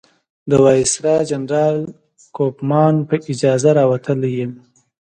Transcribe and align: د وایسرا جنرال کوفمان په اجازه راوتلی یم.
د 0.49 0.51
وایسرا 0.65 1.15
جنرال 1.29 1.77
کوفمان 2.35 2.93
په 3.07 3.15
اجازه 3.31 3.69
راوتلی 3.79 4.31
یم. 4.39 4.51